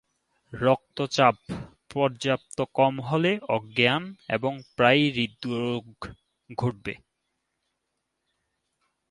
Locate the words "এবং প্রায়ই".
4.29-5.07